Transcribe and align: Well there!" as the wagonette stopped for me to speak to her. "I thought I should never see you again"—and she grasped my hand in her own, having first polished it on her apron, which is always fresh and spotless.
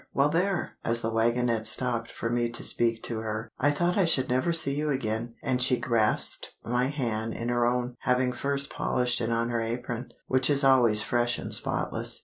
Well 0.15 0.29
there!" 0.29 0.77
as 0.83 1.01
the 1.03 1.11
wagonette 1.11 1.67
stopped 1.67 2.09
for 2.11 2.27
me 2.27 2.49
to 2.49 2.63
speak 2.63 3.03
to 3.03 3.19
her. 3.19 3.51
"I 3.59 3.69
thought 3.69 3.99
I 3.99 4.05
should 4.05 4.29
never 4.29 4.51
see 4.51 4.73
you 4.73 4.89
again"—and 4.89 5.61
she 5.61 5.77
grasped 5.77 6.55
my 6.63 6.87
hand 6.87 7.35
in 7.35 7.49
her 7.49 7.67
own, 7.67 7.95
having 7.99 8.31
first 8.33 8.71
polished 8.73 9.21
it 9.21 9.29
on 9.29 9.49
her 9.49 9.61
apron, 9.61 10.09
which 10.25 10.49
is 10.49 10.63
always 10.63 11.03
fresh 11.03 11.37
and 11.37 11.53
spotless. 11.53 12.19